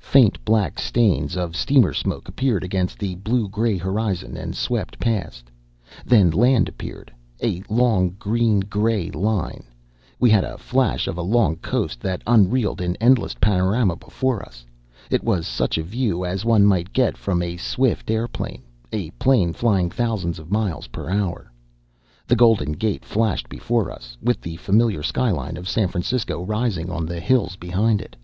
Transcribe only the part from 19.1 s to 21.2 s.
plane flying thousands of miles per